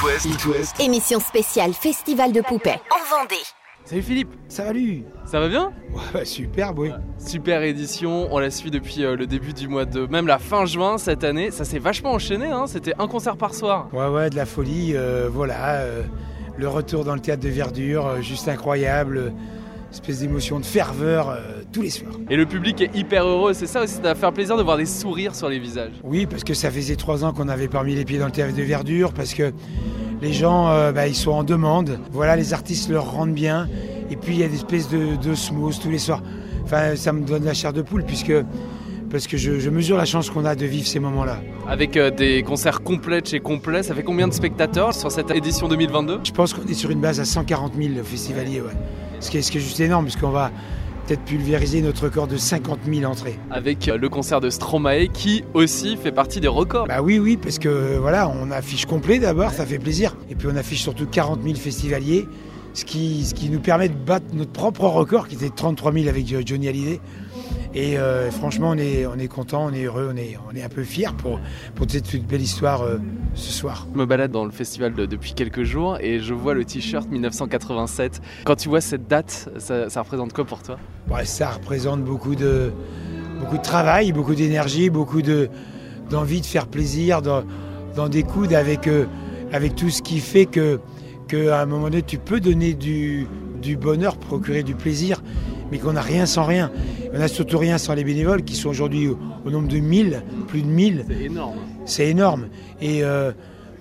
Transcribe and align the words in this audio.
It 0.00 0.06
West. 0.06 0.24
It 0.24 0.46
West. 0.46 0.80
Émission 0.80 1.20
spéciale 1.20 1.74
Festival 1.74 2.32
de 2.32 2.40
poupées 2.40 2.76
en 2.90 3.18
Vendée. 3.18 3.42
Salut 3.84 4.00
Philippe, 4.02 4.30
Salut 4.48 5.04
ça 5.26 5.40
va 5.40 5.48
bien? 5.48 5.72
Ouais, 5.92 6.00
bah, 6.14 6.24
superbe, 6.24 6.78
oui. 6.78 6.92
Super 7.18 7.62
édition, 7.62 8.28
on 8.30 8.38
la 8.38 8.50
suit 8.50 8.70
depuis 8.70 9.04
euh, 9.04 9.14
le 9.14 9.26
début 9.26 9.52
du 9.52 9.68
mois 9.68 9.84
de... 9.84 10.06
même 10.06 10.26
la 10.26 10.38
fin 10.38 10.64
juin 10.64 10.96
cette 10.96 11.22
année, 11.22 11.50
ça 11.50 11.66
s'est 11.66 11.78
vachement 11.78 12.12
enchaîné, 12.12 12.46
hein 12.46 12.66
c'était 12.66 12.94
un 12.98 13.08
concert 13.08 13.36
par 13.36 13.52
soir. 13.52 13.88
Ouais, 13.92 14.06
ouais, 14.06 14.30
de 14.30 14.36
la 14.36 14.46
folie, 14.46 14.92
euh, 14.94 15.28
voilà. 15.30 15.80
euh, 15.80 16.02
le 16.56 16.68
retour 16.68 17.04
dans 17.04 17.14
le 17.14 17.20
théâtre 17.20 17.42
de 17.42 17.48
Verdure, 17.50 18.22
juste 18.22 18.48
incroyable. 18.48 19.34
Espèce 19.92 20.20
d'émotion 20.20 20.60
de 20.60 20.64
ferveur 20.64 21.30
euh, 21.30 21.62
tous 21.72 21.82
les 21.82 21.90
soirs. 21.90 22.12
Et 22.30 22.36
le 22.36 22.46
public 22.46 22.80
est 22.80 22.94
hyper 22.96 23.24
heureux, 23.26 23.52
c'est 23.54 23.66
ça 23.66 23.82
aussi, 23.82 23.94
ça 23.94 24.00
va 24.02 24.14
faire 24.14 24.32
plaisir 24.32 24.56
de 24.56 24.62
voir 24.62 24.76
des 24.76 24.86
sourires 24.86 25.34
sur 25.34 25.48
les 25.48 25.58
visages. 25.58 25.92
Oui, 26.04 26.26
parce 26.26 26.44
que 26.44 26.54
ça 26.54 26.70
faisait 26.70 26.96
trois 26.96 27.24
ans 27.24 27.32
qu'on 27.32 27.48
avait 27.48 27.68
pas 27.68 27.82
mis 27.82 27.94
les 27.94 28.04
pieds 28.04 28.18
dans 28.18 28.26
le 28.26 28.32
théâtre 28.32 28.54
de 28.54 28.62
Verdure, 28.62 29.12
parce 29.12 29.34
que 29.34 29.52
les 30.22 30.32
gens, 30.32 30.68
euh, 30.68 30.92
bah, 30.92 31.06
ils 31.08 31.14
sont 31.14 31.32
en 31.32 31.44
demande. 31.44 31.98
Voilà, 32.12 32.36
les 32.36 32.52
artistes 32.52 32.88
leur 32.90 33.10
rendent 33.10 33.32
bien. 33.34 33.68
Et 34.10 34.16
puis, 34.16 34.34
il 34.34 34.40
y 34.40 34.44
a 34.44 34.48
des 34.48 34.56
espèces 34.56 34.88
de- 34.88 35.16
d'osmose 35.16 35.78
tous 35.80 35.90
les 35.90 35.98
soirs. 35.98 36.22
Enfin, 36.64 36.94
ça 36.96 37.12
me 37.12 37.24
donne 37.24 37.44
la 37.44 37.54
chair 37.54 37.72
de 37.72 37.80
poule, 37.82 38.04
puisque 38.04 38.32
parce 39.10 39.26
que 39.26 39.36
je, 39.36 39.58
je 39.58 39.70
mesure 39.70 39.96
la 39.96 40.04
chance 40.04 40.30
qu'on 40.30 40.44
a 40.44 40.54
de 40.54 40.66
vivre 40.66 40.86
ces 40.86 41.00
moments-là. 41.00 41.40
Avec 41.68 41.96
euh, 41.96 42.10
des 42.10 42.42
concerts 42.42 42.82
complets 42.82 43.20
de 43.20 43.26
chez 43.26 43.40
complet, 43.40 43.82
ça 43.82 43.94
fait 43.94 44.02
combien 44.02 44.28
de 44.28 44.32
spectateurs 44.32 44.94
sur 44.94 45.10
cette 45.10 45.30
édition 45.30 45.68
2022 45.68 46.20
Je 46.24 46.30
pense 46.30 46.54
qu'on 46.54 46.66
est 46.66 46.74
sur 46.74 46.90
une 46.90 47.00
base 47.00 47.20
à 47.20 47.24
140 47.24 47.72
000 47.76 48.04
festivaliers, 48.04 48.60
ouais. 48.60 48.72
Ce 49.20 49.30
qui 49.30 49.38
est, 49.38 49.42
ce 49.42 49.50
qui 49.50 49.58
est 49.58 49.60
juste 49.60 49.80
énorme, 49.80 50.04
puisqu'on 50.04 50.30
va 50.30 50.50
peut-être 51.06 51.24
pulvériser 51.24 51.82
notre 51.82 52.04
record 52.04 52.28
de 52.28 52.36
50 52.36 52.80
000 52.90 53.10
entrées. 53.10 53.36
Avec 53.50 53.88
euh, 53.88 53.98
le 53.98 54.08
concert 54.08 54.40
de 54.40 54.48
Stromae 54.48 55.08
qui 55.12 55.44
aussi 55.54 55.96
fait 55.96 56.12
partie 56.12 56.40
des 56.40 56.48
records. 56.48 56.86
Bah 56.86 57.02
oui, 57.02 57.18
oui, 57.18 57.36
parce 57.36 57.58
que 57.58 57.98
voilà, 57.98 58.28
on 58.28 58.50
affiche 58.52 58.86
complet 58.86 59.18
d'abord, 59.18 59.50
ça 59.50 59.66
fait 59.66 59.78
plaisir. 59.78 60.16
Et 60.30 60.36
puis 60.36 60.48
on 60.50 60.56
affiche 60.56 60.82
surtout 60.82 61.06
40 61.06 61.42
000 61.42 61.56
festivaliers, 61.56 62.28
ce 62.74 62.84
qui, 62.84 63.24
ce 63.24 63.34
qui 63.34 63.50
nous 63.50 63.58
permet 63.58 63.88
de 63.88 63.94
battre 63.94 64.26
notre 64.34 64.52
propre 64.52 64.84
record 64.84 65.26
qui 65.26 65.34
était 65.34 65.48
de 65.48 65.54
33 65.54 65.92
000 65.92 66.08
avec 66.08 66.32
euh, 66.32 66.42
Johnny 66.46 66.68
Hallyday. 66.68 67.00
Et 67.72 67.98
euh, 67.98 68.30
franchement, 68.32 68.70
on 68.70 68.78
est, 68.78 69.06
on 69.06 69.16
est 69.16 69.28
content, 69.28 69.66
on 69.66 69.72
est 69.72 69.84
heureux, 69.84 70.10
on 70.12 70.16
est, 70.16 70.36
on 70.50 70.56
est 70.56 70.62
un 70.62 70.68
peu 70.68 70.82
fiers 70.82 71.12
pour, 71.16 71.38
pour 71.76 71.86
cette 71.88 72.26
belle 72.26 72.40
histoire 72.40 72.82
euh, 72.82 72.98
ce 73.34 73.52
soir. 73.52 73.86
Je 73.94 73.98
me 73.98 74.06
balade 74.06 74.32
dans 74.32 74.44
le 74.44 74.50
festival 74.50 74.92
de- 74.92 75.06
depuis 75.06 75.34
quelques 75.34 75.62
jours 75.62 75.96
et 76.00 76.18
je 76.18 76.34
vois 76.34 76.54
le 76.54 76.64
t-shirt 76.64 77.08
1987. 77.08 78.20
Quand 78.44 78.56
tu 78.56 78.68
vois 78.68 78.80
cette 78.80 79.06
date, 79.06 79.48
ça, 79.58 79.88
ça 79.88 80.02
représente 80.02 80.32
quoi 80.32 80.44
pour 80.44 80.62
toi? 80.62 80.78
Ouais, 81.08 81.24
ça 81.24 81.50
représente 81.50 82.02
beaucoup 82.02 82.34
de, 82.34 82.72
beaucoup 83.38 83.56
de 83.58 83.62
travail, 83.62 84.10
beaucoup 84.10 84.34
d'énergie, 84.34 84.90
beaucoup 84.90 85.22
de, 85.22 85.48
d'envie 86.10 86.40
de 86.40 86.46
faire 86.46 86.66
plaisir, 86.66 87.22
d'en, 87.22 87.44
d'en 87.94 88.08
découdre 88.08 88.56
avec, 88.56 88.88
euh, 88.88 89.04
avec 89.52 89.76
tout 89.76 89.90
ce 89.90 90.02
qui 90.02 90.18
fait 90.18 90.46
que, 90.46 90.80
que 91.28 91.50
à 91.50 91.60
un 91.60 91.66
moment 91.66 91.84
donné, 91.84 92.02
tu 92.02 92.18
peux 92.18 92.40
donner 92.40 92.74
du, 92.74 93.28
du 93.62 93.76
bonheur, 93.76 94.16
procurer 94.16 94.64
du 94.64 94.74
plaisir, 94.74 95.22
mais 95.70 95.78
qu'on 95.78 95.92
n'a 95.92 96.02
rien 96.02 96.26
sans 96.26 96.44
rien. 96.44 96.70
On 97.14 97.18
n'a 97.18 97.28
surtout 97.28 97.58
rien 97.58 97.78
sans 97.78 97.94
les 97.94 98.04
bénévoles 98.04 98.42
qui 98.42 98.54
sont 98.56 98.68
aujourd'hui 98.68 99.08
au, 99.08 99.18
au 99.44 99.50
nombre 99.50 99.68
de 99.68 99.78
1000, 99.78 100.22
plus 100.48 100.62
de 100.62 100.66
1000. 100.66 101.04
C'est 101.08 101.24
énorme. 101.24 101.56
C'est 101.84 102.08
énorme. 102.08 102.46
Et 102.80 103.04
euh, 103.04 103.32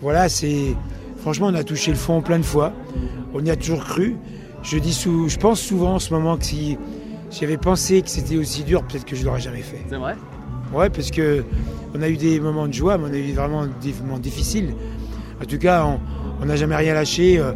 voilà, 0.02 0.30
c'est. 0.30 0.76
Franchement, 1.18 1.48
on 1.48 1.56
a 1.56 1.64
touché 1.64 1.92
le 1.92 1.98
fond 1.98 2.22
plein 2.22 2.40
de 2.40 2.46
fois. 2.46 2.74
On 3.34 3.44
y 3.44 3.50
a 3.50 3.56
toujours 3.56 3.84
cru. 3.84 4.16
Je, 4.64 4.78
dis 4.78 4.92
je 5.28 5.38
pense 5.38 5.60
souvent 5.62 5.96
en 5.96 6.00
ce 6.00 6.14
moment 6.14 6.38
que 6.38 6.46
si 6.46 6.78
j'avais 7.32 7.58
pensé 7.58 8.02
que 8.02 8.10
c'était 8.10 8.38
aussi 8.38 8.64
dur, 8.64 8.84
peut-être 8.84 9.06
que 9.06 9.16
je 9.16 9.26
l'aurais 9.26 9.40
jamais 9.40 9.62
fait. 9.62 9.82
C'est 9.90 9.98
vrai? 9.98 10.16
Ouais, 10.74 10.90
parce 10.90 11.12
que 11.12 11.44
on 11.96 12.02
a 12.02 12.10
eu 12.10 12.18
des 12.18 12.40
moments 12.40 12.68
de 12.68 12.74
joie, 12.74 12.98
mais 12.98 13.06
on 13.10 13.14
a 13.14 13.18
eu 13.18 13.34
vraiment 13.34 13.66
des 13.66 13.94
moments 14.04 14.20
difficiles. 14.20 14.74
En 15.42 15.46
tout 15.46 15.58
cas, 15.58 15.86
on 15.86 16.00
on 16.42 16.46
n'a 16.46 16.56
jamais 16.56 16.76
rien 16.76 16.94
lâché. 16.94 17.38
euh, 17.38 17.52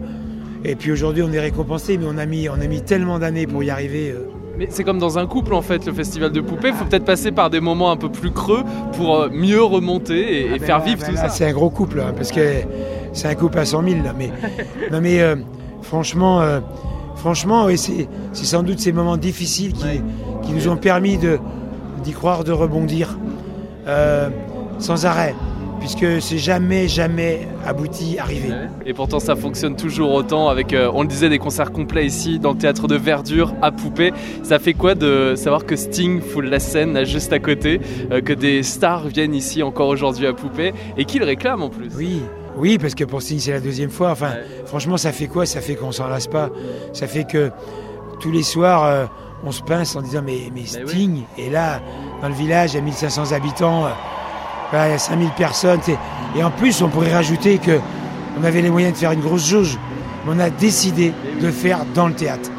et 0.64 0.75
puis 0.75 0.92
aujourd'hui, 0.92 1.23
on 1.23 1.31
est 1.31 1.39
récompensé, 1.39 1.97
mais 1.97 2.06
on 2.08 2.17
a 2.17 2.25
mis, 2.25 2.47
on 2.50 2.53
a 2.61 2.67
mis 2.67 2.81
tellement 2.81 3.19
d'années 3.19 3.47
pour 3.47 3.64
y 3.64 3.69
arriver. 3.69 4.11
euh. 4.11 4.28
Mais 4.58 4.67
c'est 4.69 4.83
comme 4.83 5.00
dans 5.00 5.17
un 5.17 5.25
couple 5.25 5.56
en 5.56 5.63
fait, 5.63 5.84
le 5.85 5.94
festival 5.94 6.31
de 6.31 6.40
poupées. 6.40 6.68
Il 6.69 6.74
faut 6.75 6.85
peut-être 6.85 7.06
passer 7.06 7.31
par 7.31 7.50
des 7.50 7.59
moments 7.59 7.90
un 7.91 7.97
peu 7.97 8.09
plus 8.09 8.29
creux 8.31 8.62
pour 8.96 9.19
euh, 9.22 9.29
mieux 9.31 9.63
remonter 9.63 10.41
et, 10.46 10.50
Ah 10.53 10.57
ben 10.59 10.66
faire 10.66 10.78
là, 10.79 10.85
vivre 10.85 11.00
ben 11.02 11.07
tout 11.07 11.16
là, 11.16 11.22
ça. 11.22 11.29
C'est 11.29 11.46
un 11.47 11.53
gros 11.53 11.72
couple, 11.72 12.00
hein, 12.00 12.13
parce 12.16 12.31
que 12.31 12.41
c'est 13.13 13.28
un 13.28 13.34
couple 13.35 13.57
à 13.57 13.66
100 13.66 13.84
000. 13.84 14.03
Là, 14.03 14.13
mais, 14.16 14.29
non, 14.91 15.02
mais 15.02 15.22
euh, 15.22 15.35
franchement, 15.81 16.41
euh, 16.41 16.59
franchement 17.16 17.66
ouais, 17.66 17.78
c'est 17.78 18.07
sans 18.34 18.62
doute 18.62 18.78
ces 18.79 18.91
moments 18.91 19.18
difficiles 19.18 19.73
qui, 19.73 20.02
qui 20.44 20.52
nous 20.53 20.68
ont 20.68 20.78
permis 20.78 21.18
de- 21.18 21.40
d'y 22.03 22.12
croire, 22.12 22.44
de 22.44 22.52
rebondir 22.52 23.18
euh, 23.88 24.29
sans 24.78 25.06
arrêt, 25.07 25.34
puisque 25.83 26.21
c'est 26.21 26.38
jamais, 26.38 26.88
jamais 26.88 27.45
abouti, 27.66 28.17
arrivé. 28.17 28.47
Et 28.85 28.94
pourtant 28.94 29.19
ça 29.19 29.35
fonctionne 29.35 29.75
toujours 29.75 30.13
autant 30.13 30.47
avec, 30.47 30.71
euh, 30.71 30.89
on 30.94 31.01
le 31.01 31.09
disait, 31.09 31.27
des 31.27 31.39
concerts 31.39 31.73
complets 31.73 32.05
ici 32.05 32.39
dans 32.39 32.51
le 32.53 32.57
théâtre 32.57 32.88
de 32.88 32.95
Verdure 32.95 33.53
à 33.61 33.69
Poupée. 33.73 34.13
Ça 34.43 34.59
fait 34.59 34.73
quoi 34.73 34.95
de 34.95 35.33
savoir 35.35 35.66
que 35.66 35.75
Sting 35.75 36.22
foule 36.22 36.45
la 36.45 36.59
scène 36.59 36.93
là, 36.93 37.03
juste 37.03 37.33
à 37.33 37.39
côté, 37.39 37.81
euh, 38.11 38.22
que 38.22 38.31
des 38.31 38.63
stars 38.63 39.09
viennent 39.09 39.35
ici 39.35 39.61
encore 39.61 39.89
aujourd'hui 39.89 40.25
à 40.25 40.31
Poupée 40.31 40.72
et 40.97 41.03
qu'ils 41.03 41.23
réclament 41.23 41.63
en 41.63 41.69
plus? 41.69 41.89
Oui, 41.97 42.22
oui, 42.55 42.77
parce 42.77 42.95
que 42.95 43.03
pour 43.03 43.22
Sting, 43.22 43.39
c'est 43.39 43.51
la 43.51 43.59
deuxième 43.59 43.89
fois. 43.89 44.11
Enfin, 44.11 44.29
Ouais. 44.29 44.63
franchement, 44.66 44.95
ça 44.95 45.11
fait 45.11 45.27
quoi? 45.27 45.45
Ça 45.45 45.59
fait 45.59 45.75
qu'on 45.75 45.91
s'en 45.91 46.07
lasse 46.07 46.27
pas. 46.27 46.49
Ça 46.93 47.07
fait 47.07 47.25
que 47.25 47.51
tous 48.22 48.31
les 48.31 48.43
soirs, 48.43 48.85
euh, 48.85 49.05
on 49.45 49.51
se 49.51 49.61
pince 49.61 49.97
en 49.97 50.01
disant 50.01 50.22
Mais, 50.25 50.49
mais 50.55 50.61
oui. 50.61 50.88
Sting 50.88 51.23
est 51.38 51.49
là, 51.49 51.81
dans 52.22 52.29
le 52.29 52.35
village, 52.35 52.73
a 52.77 52.79
1500 52.79 53.33
habitants, 53.33 53.83
voilà, 54.73 54.88
il 54.89 54.91
y 54.91 54.95
a 54.95 55.00
5000 55.00 55.29
personnes. 55.38 55.79
Et 56.35 56.44
en 56.44 56.50
plus, 56.51 56.81
on 56.81 56.89
pourrait 56.89 57.13
rajouter 57.13 57.59
que 57.59 57.79
on 58.39 58.44
avait 58.44 58.61
les 58.63 58.72
moyens 58.72 58.94
de 58.94 58.97
faire 58.97 59.11
une 59.11 59.22
grosse 59.22 59.47
jauge. 59.47 59.78
Mais 60.25 60.34
on 60.35 60.39
a 60.39 60.50
décidé 60.50 61.13
de 61.41 61.51
faire 61.51 61.85
dans 61.94 62.07
le 62.07 62.13
théâtre. 62.13 62.50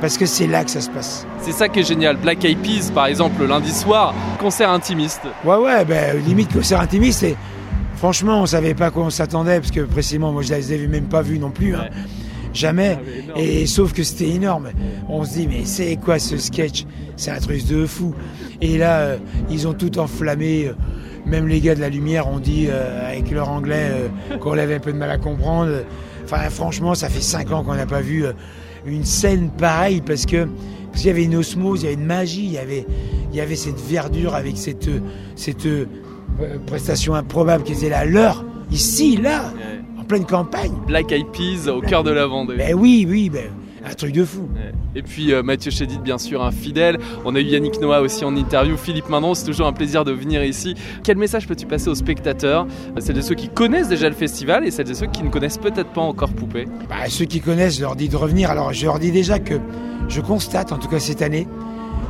Parce 0.00 0.16
que 0.18 0.26
c'est 0.26 0.46
là 0.46 0.62
que 0.64 0.70
ça 0.70 0.80
se 0.80 0.90
passe. 0.90 1.26
C'est 1.40 1.52
ça 1.52 1.68
qui 1.68 1.80
est 1.80 1.84
génial. 1.88 2.16
Black 2.16 2.44
Eyed 2.44 2.58
Peas, 2.58 2.90
par 2.94 3.06
exemple, 3.06 3.40
le 3.40 3.46
lundi 3.46 3.72
soir, 3.72 4.14
concert 4.38 4.70
intimiste. 4.70 5.22
Ouais, 5.44 5.56
ouais, 5.56 5.84
ben, 5.84 6.16
limite 6.24 6.52
concert 6.52 6.80
intimiste. 6.80 7.22
Et 7.24 7.36
franchement, 7.96 8.42
on 8.42 8.46
savait 8.46 8.74
pas 8.74 8.86
à 8.86 8.90
quoi 8.90 9.04
on 9.04 9.10
s'attendait, 9.10 9.58
parce 9.60 9.70
que 9.72 9.80
précisément, 9.80 10.30
moi, 10.32 10.42
je 10.42 10.52
les 10.54 10.72
avais 10.72 10.86
même 10.86 11.06
pas 11.06 11.22
vus 11.22 11.38
non 11.38 11.50
plus. 11.50 11.74
hein. 11.74 11.86
Jamais. 12.52 12.98
Ah. 13.34 13.38
Et 13.40 13.66
sauf 13.66 13.92
que 13.92 14.02
c'était 14.04 14.28
énorme. 14.28 14.68
On 15.08 15.24
se 15.24 15.32
dit, 15.32 15.48
mais 15.48 15.62
c'est 15.64 15.96
quoi 15.96 16.18
ce 16.20 16.36
sketch? 16.36 16.84
C'est 17.16 17.30
un 17.32 17.40
truc 17.40 17.66
de 17.66 17.84
fou. 17.86 18.14
Et 18.60 18.78
là, 18.78 18.98
euh, 18.98 19.16
ils 19.50 19.66
ont 19.66 19.72
tout 19.72 19.98
enflammé. 19.98 20.66
euh, 20.68 20.74
Même 21.26 21.48
les 21.48 21.60
gars 21.60 21.74
de 21.74 21.80
la 21.80 21.88
lumière 21.88 22.28
ont 22.28 22.38
dit, 22.38 22.66
euh, 22.68 23.10
avec 23.10 23.30
leur 23.30 23.48
anglais, 23.48 23.90
euh, 23.90 24.36
qu'on 24.38 24.58
avait 24.58 24.74
un 24.74 24.80
peu 24.80 24.92
de 24.92 24.98
mal 24.98 25.10
à 25.10 25.18
comprendre. 25.18 25.70
Enfin, 26.24 26.48
franchement, 26.50 26.94
ça 26.94 27.08
fait 27.08 27.22
cinq 27.22 27.50
ans 27.52 27.62
qu'on 27.62 27.74
n'a 27.74 27.86
pas 27.86 28.00
vu 28.00 28.24
euh, 28.24 28.32
une 28.86 29.04
scène 29.04 29.50
pareille 29.50 30.02
parce 30.02 30.26
que 30.26 30.46
parce 30.90 31.02
qu'il 31.02 31.08
y 31.08 31.14
avait 31.14 31.24
une 31.24 31.34
osmose, 31.34 31.82
il 31.82 31.84
y 31.84 31.86
avait 31.88 32.00
une 32.00 32.06
magie, 32.06 32.44
il 32.44 32.52
y 32.52 32.58
avait, 32.58 32.86
il 33.32 33.36
y 33.36 33.40
avait 33.40 33.56
cette 33.56 33.80
verdure 33.80 34.36
avec 34.36 34.56
cette, 34.56 34.88
cette 35.34 35.66
prestation 36.66 37.16
improbable 37.16 37.64
qui 37.64 37.72
était 37.72 37.88
la 37.88 38.04
leur, 38.04 38.44
ici, 38.70 39.16
là, 39.16 39.52
en 39.98 40.04
pleine 40.04 40.24
campagne. 40.24 40.70
Black 40.86 41.10
Eyed 41.10 41.26
Peas 41.32 41.68
au 41.68 41.80
cœur 41.80 42.04
de 42.04 42.12
la 42.12 42.28
Vendée. 42.28 42.54
Ben 42.56 42.74
oui, 42.74 43.08
oui, 43.10 43.28
ben, 43.28 43.46
un 43.84 43.94
truc 43.94 44.12
de 44.12 44.24
fou. 44.24 44.48
Et 44.94 45.02
puis 45.02 45.32
euh, 45.32 45.42
Mathieu 45.42 45.70
Chédid, 45.70 46.00
bien 46.02 46.18
sûr, 46.18 46.42
un 46.42 46.50
fidèle. 46.50 46.98
On 47.24 47.34
a 47.34 47.40
eu 47.40 47.44
Yannick 47.44 47.80
Noah 47.80 48.00
aussi 48.00 48.24
en 48.24 48.34
interview. 48.36 48.76
Philippe 48.76 49.08
Mandon, 49.08 49.34
c'est 49.34 49.44
toujours 49.44 49.66
un 49.66 49.72
plaisir 49.72 50.04
de 50.04 50.12
venir 50.12 50.42
ici. 50.44 50.74
Quel 51.02 51.16
message 51.16 51.46
peux-tu 51.46 51.66
passer 51.66 51.88
aux 51.88 51.94
spectateurs 51.94 52.66
Celles 52.98 53.16
de 53.16 53.20
ceux 53.20 53.34
qui 53.34 53.48
connaissent 53.48 53.88
déjà 53.88 54.08
le 54.08 54.14
festival 54.14 54.66
et 54.66 54.70
celles 54.70 54.88
de 54.88 54.94
ceux 54.94 55.06
qui 55.06 55.22
ne 55.22 55.28
connaissent 55.28 55.58
peut-être 55.58 55.90
pas 55.90 56.00
encore 56.00 56.32
Poupée? 56.32 56.66
Bah, 56.88 57.08
ceux 57.08 57.26
qui 57.26 57.40
connaissent, 57.40 57.76
je 57.76 57.82
leur 57.82 57.96
dis 57.96 58.08
de 58.08 58.16
revenir. 58.16 58.50
Alors, 58.50 58.72
je 58.72 58.84
leur 58.84 58.98
dis 58.98 59.12
déjà 59.12 59.38
que 59.38 59.54
je 60.08 60.20
constate, 60.20 60.72
en 60.72 60.78
tout 60.78 60.88
cas 60.88 60.98
cette 60.98 61.22
année, 61.22 61.46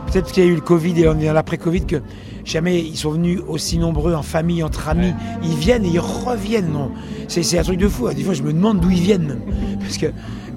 peut-être 0.06 0.32
qu'il 0.32 0.44
y 0.44 0.46
a 0.46 0.50
eu 0.50 0.54
le 0.54 0.60
Covid 0.60 1.00
et 1.00 1.08
on 1.08 1.18
est 1.18 1.26
dans 1.26 1.32
l'après-Covid, 1.32 1.86
que 1.86 1.96
jamais 2.44 2.80
ils 2.80 2.96
sont 2.96 3.10
venus 3.10 3.40
aussi 3.48 3.78
nombreux 3.78 4.14
en 4.14 4.22
famille, 4.22 4.62
entre 4.62 4.88
amis. 4.88 5.12
Ils 5.42 5.56
viennent 5.56 5.84
et 5.84 5.88
ils 5.88 6.00
reviennent. 6.00 6.72
Non, 6.72 6.90
c'est, 7.28 7.58
un 7.58 7.62
truc 7.62 7.78
de 7.78 7.88
fou. 7.88 8.08
Des 8.12 8.22
fois, 8.22 8.34
je 8.34 8.42
me 8.42 8.52
demande 8.52 8.80
d'où 8.80 8.90
ils 8.90 9.00
viennent 9.00 9.26
même. 9.26 9.42
Parce 9.80 9.98
que, 9.98 10.06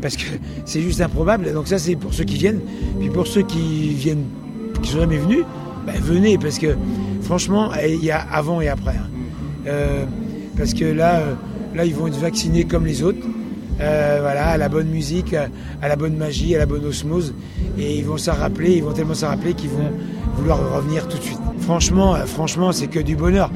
parce 0.01 0.15
que 0.17 0.23
c'est 0.65 0.81
juste 0.81 1.01
improbable. 1.01 1.51
Donc, 1.53 1.67
ça, 1.67 1.77
c'est 1.79 1.95
pour 1.95 2.13
ceux 2.13 2.23
qui 2.23 2.35
viennent. 2.35 2.61
Puis 2.99 3.09
pour 3.09 3.27
ceux 3.27 3.41
qui 3.43 3.89
viennent, 3.89 4.25
qui 4.81 4.91
sont 4.91 4.99
jamais 4.99 5.17
venus, 5.17 5.43
bah, 5.85 5.93
venez. 6.01 6.37
Parce 6.37 6.59
que, 6.59 6.75
franchement, 7.21 7.71
il 7.87 8.03
y 8.03 8.11
a 8.11 8.19
avant 8.19 8.61
et 8.61 8.67
après. 8.67 8.95
hein. 8.95 9.09
Euh, 9.67 10.05
parce 10.57 10.73
que 10.73 10.85
là, 10.85 11.19
euh, 11.19 11.33
là, 11.75 11.85
ils 11.85 11.93
vont 11.93 12.07
être 12.07 12.17
vaccinés 12.19 12.63
comme 12.65 12.85
les 12.85 13.03
autres. 13.03 13.19
Euh, 13.79 14.17
voilà, 14.21 14.47
à 14.47 14.57
la 14.57 14.69
bonne 14.69 14.87
musique, 14.87 15.33
à, 15.33 15.87
la 15.87 15.95
bonne 15.95 16.15
magie, 16.15 16.55
à 16.55 16.59
la 16.59 16.65
bonne 16.65 16.85
osmose. 16.85 17.33
Et 17.77 17.97
ils 17.97 18.05
vont 18.05 18.17
s'en 18.17 18.33
rappeler, 18.33 18.73
ils 18.77 18.83
vont 18.83 18.91
tellement 18.93 19.13
s'en 19.13 19.27
rappeler 19.27 19.53
qu'ils 19.53 19.69
vont 19.69 19.91
vouloir 20.35 20.57
revenir 20.75 21.07
tout 21.07 21.17
de 21.17 21.23
suite. 21.23 21.39
Franchement, 21.61 22.15
euh, 22.15 22.25
franchement, 22.25 22.71
c'est 22.71 22.87
que 22.87 22.99
du 22.99 23.15
bonheur. 23.15 23.51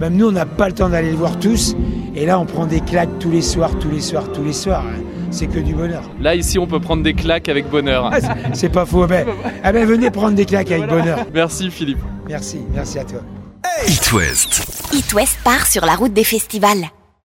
Même 0.00 0.16
nous, 0.16 0.28
on 0.28 0.32
n'a 0.32 0.44
pas 0.46 0.68
le 0.68 0.74
temps 0.74 0.88
d'aller 0.88 1.10
les 1.10 1.16
voir 1.16 1.38
tous. 1.38 1.74
Et 2.16 2.26
là, 2.26 2.38
on 2.38 2.46
prend 2.46 2.66
des 2.66 2.80
claques 2.80 3.18
tous 3.20 3.30
les 3.30 3.42
soirs, 3.42 3.70
tous 3.78 3.90
les 3.90 4.00
soirs, 4.00 4.30
tous 4.32 4.42
les 4.44 4.52
soirs. 4.52 4.84
hein. 4.86 5.02
C'est 5.30 5.46
que 5.48 5.58
du 5.58 5.74
bonheur. 5.74 6.02
Là, 6.20 6.36
ici, 6.36 6.58
on 6.60 6.66
peut 6.66 6.78
prendre 6.78 7.02
des 7.02 7.14
claques 7.14 7.48
avec 7.48 7.68
bonheur. 7.68 8.08
Ah, 8.12 8.20
c'est- 8.20 8.54
c'est 8.54 8.68
pas 8.68 8.86
faux. 8.86 9.06
Ben, 9.06 9.26
ah 9.64 9.72
ben, 9.72 9.84
venez 9.84 10.10
prendre 10.10 10.34
des 10.36 10.44
claques 10.44 10.70
avec 10.70 10.88
bonheur. 10.88 11.26
Merci 11.34 11.70
Philippe. 11.70 11.98
Merci, 12.28 12.58
merci 12.72 12.98
à 13.00 13.04
toi. 13.04 13.20
It 13.88 14.12
West. 14.12 14.62
It 14.92 15.12
West 15.12 15.38
part 15.42 15.66
sur 15.66 15.84
la 15.84 15.94
route 15.96 16.12
des 16.12 16.22
festivals. 16.24 16.86